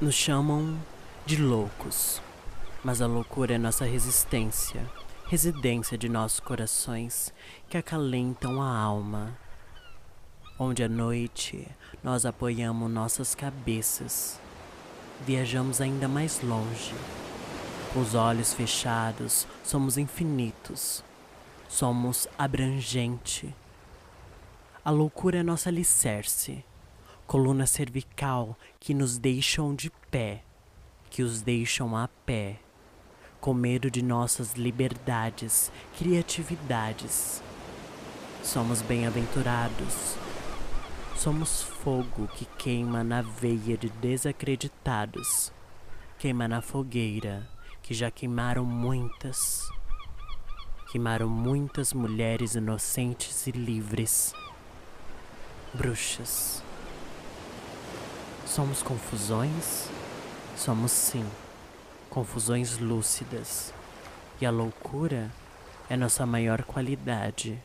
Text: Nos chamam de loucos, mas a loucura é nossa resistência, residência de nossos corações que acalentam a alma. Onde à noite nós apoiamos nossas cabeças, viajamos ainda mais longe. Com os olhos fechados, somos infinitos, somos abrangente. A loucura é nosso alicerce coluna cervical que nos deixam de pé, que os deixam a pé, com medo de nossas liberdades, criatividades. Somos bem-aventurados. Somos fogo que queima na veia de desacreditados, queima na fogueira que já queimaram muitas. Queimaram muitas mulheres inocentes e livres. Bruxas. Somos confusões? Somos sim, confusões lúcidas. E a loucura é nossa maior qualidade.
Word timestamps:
Nos 0.00 0.16
chamam 0.16 0.76
de 1.24 1.40
loucos, 1.40 2.20
mas 2.82 3.00
a 3.00 3.06
loucura 3.06 3.54
é 3.54 3.58
nossa 3.58 3.84
resistência, 3.84 4.84
residência 5.28 5.96
de 5.96 6.08
nossos 6.08 6.40
corações 6.40 7.32
que 7.68 7.78
acalentam 7.78 8.60
a 8.60 8.76
alma. 8.76 9.38
Onde 10.58 10.82
à 10.82 10.88
noite 10.88 11.68
nós 12.02 12.26
apoiamos 12.26 12.90
nossas 12.90 13.36
cabeças, 13.36 14.40
viajamos 15.24 15.80
ainda 15.80 16.08
mais 16.08 16.42
longe. 16.42 16.92
Com 17.92 18.00
os 18.00 18.16
olhos 18.16 18.52
fechados, 18.52 19.46
somos 19.62 19.96
infinitos, 19.96 21.04
somos 21.68 22.26
abrangente. 22.36 23.54
A 24.84 24.90
loucura 24.90 25.38
é 25.38 25.42
nosso 25.44 25.68
alicerce 25.68 26.64
coluna 27.26 27.66
cervical 27.66 28.56
que 28.78 28.94
nos 28.94 29.18
deixam 29.18 29.74
de 29.74 29.90
pé, 30.10 30.42
que 31.10 31.22
os 31.22 31.42
deixam 31.42 31.96
a 31.96 32.08
pé, 32.26 32.60
com 33.40 33.52
medo 33.52 33.90
de 33.90 34.02
nossas 34.02 34.54
liberdades, 34.54 35.70
criatividades. 35.98 37.42
Somos 38.42 38.82
bem-aventurados. 38.82 40.16
Somos 41.16 41.62
fogo 41.62 42.26
que 42.28 42.44
queima 42.44 43.04
na 43.04 43.22
veia 43.22 43.76
de 43.76 43.88
desacreditados, 43.88 45.52
queima 46.18 46.48
na 46.48 46.60
fogueira 46.60 47.48
que 47.84 47.92
já 47.92 48.10
queimaram 48.10 48.64
muitas. 48.64 49.70
Queimaram 50.90 51.28
muitas 51.28 51.92
mulheres 51.92 52.54
inocentes 52.54 53.46
e 53.46 53.50
livres. 53.50 54.34
Bruxas. 55.74 56.63
Somos 58.54 58.84
confusões? 58.84 59.88
Somos 60.56 60.92
sim, 60.92 61.26
confusões 62.08 62.78
lúcidas. 62.78 63.74
E 64.40 64.46
a 64.46 64.50
loucura 64.52 65.28
é 65.90 65.96
nossa 65.96 66.24
maior 66.24 66.62
qualidade. 66.62 67.60